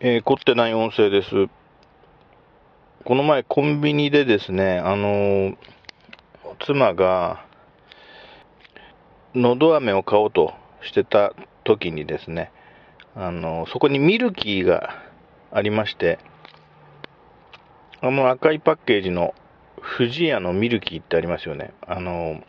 [0.00, 1.46] えー、凝ってない音声です。
[3.04, 5.56] この前コンビニでですね、あのー、
[6.66, 7.46] 妻が、
[9.36, 10.52] のど飴を買おうと
[10.82, 12.50] してた時にですね、
[13.14, 15.00] あのー、そこにミルキーが
[15.52, 16.18] ありまして、
[18.00, 19.32] あの赤いパッケージの
[19.96, 21.72] 富士屋のミルキーってありますよね。
[21.86, 22.42] あの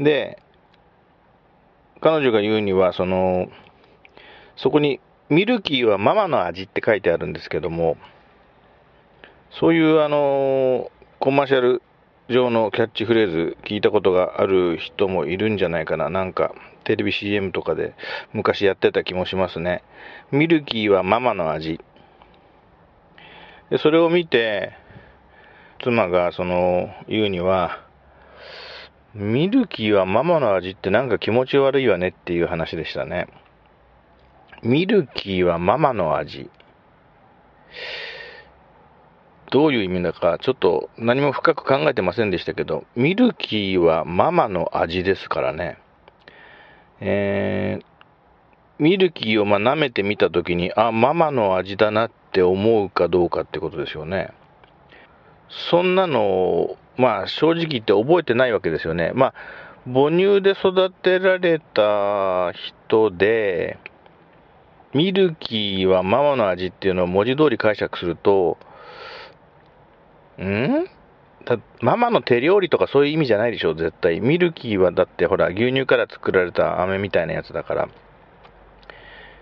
[0.00, 0.42] で、
[2.00, 3.48] 彼女が言うには、その、
[4.56, 7.96] そこにミルキーはママの味って書いてあるんですけども、
[9.50, 11.82] そういうあのコマーシャル
[12.28, 16.10] 上のキャッチフレーズ聞いたことがある人もいるんじゃないかな。
[16.10, 16.54] なんか
[16.84, 17.94] テレビ CM とかで
[18.32, 19.82] 昔やってた気もしますね。
[20.30, 21.80] ミルキーはママの味。
[23.70, 24.72] でそれを見て、
[25.82, 27.84] 妻がその言うには、
[29.14, 33.26] ミルキーはママの味ってなんか気持ち悪いわねっていう話でしたね。
[34.62, 36.50] ミルキーはママの味。
[39.50, 45.78] どういう意味だか、ちょっと何も深く考えてませんでしたけど、ミルキーはママの味ですからね。
[47.00, 54.32] えー、ミルキーをま舐めてみたときに、あ、ママの味だなって思うかどうかってことですよね。
[55.70, 59.12] そんなの、まあ正直言って覚えてないわけですよね。
[59.14, 59.34] まあ、
[59.86, 63.78] 母乳で育てられた人で、
[64.94, 68.58] ミルキーはママの味っていうのを文字通り解釈すると、
[70.38, 70.86] ん？
[71.80, 74.20] ママの手料理とかそういう意味じゃないでしょ、絶対。
[74.20, 77.88] ミルキーはだってほら、牛乳から作られた飴みたいなやつだから。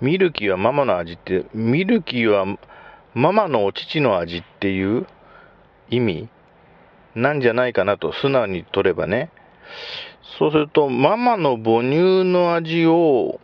[0.00, 2.58] ミルキーはママの味って、ミルキーは
[3.14, 5.06] ママのお乳の味っていう
[5.88, 6.28] 意味？
[7.14, 9.30] なんじゃないかなと素直に取ればね。
[10.38, 13.40] そうすると、ママの母乳の味を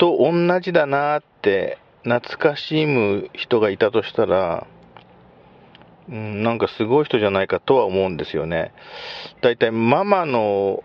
[0.00, 4.66] と同じだなって懐かしむ人がいたとしたら、
[6.08, 8.72] うん、なんかすごい人じゃないかとは思うんですよね。
[9.42, 10.82] だいたいママの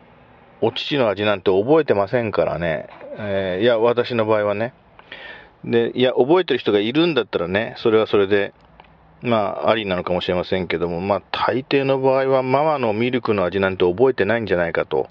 [0.59, 2.89] お乳の味なんて覚えてませんからね。
[3.17, 4.73] えー、いや、私の場合はね。
[5.63, 8.53] で、いや、覚えてる人がいるんだったらね、それはそれで、
[9.21, 15.07] まあ、ありなのかもしれませんけども、まあ、大抵の場合はママのミルクの味なんて覚えてないんじゃないかと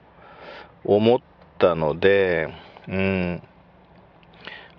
[0.85, 1.21] 思っ
[1.59, 2.53] たので、
[2.87, 3.43] うん、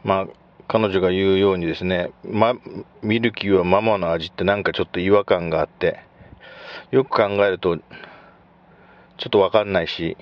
[0.06, 0.28] まあ、
[0.68, 2.54] 彼女が言うようにですね、ま、
[3.02, 6.00] ミルキーはママの味ってなんかちょっと違和感があって、
[6.92, 7.84] よく考えると、ちょ
[9.28, 10.16] っとわかんないし、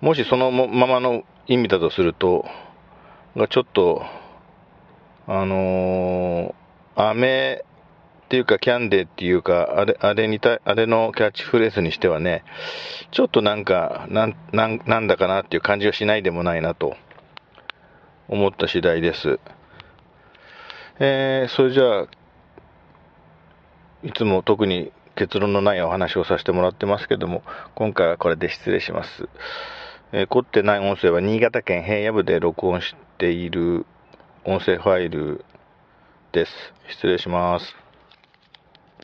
[0.00, 2.44] もしそのままの意味だとすると、
[3.36, 4.02] がちょっと、
[5.28, 7.64] あのー、飴
[8.24, 12.42] っていうかキャンデーっていうか、あれ、あれにた、あれのキャッチフレーズにしてはね、
[13.12, 16.96] ちょっとなんか、なん、なん、だかなっていう感じはしないでもないなと。
[18.28, 19.38] 思った次第です。
[20.98, 22.06] えー、それじゃあ、
[24.02, 27.42] いつも特に結論のないお話をさせてもらってますけども、
[27.74, 29.28] 今回はこれで失礼します。
[30.12, 33.86] えー、凝ってない音声は新潟県平野部で録音している
[34.44, 35.44] 音声ファイル
[36.32, 36.52] です。
[36.88, 37.81] 失礼します。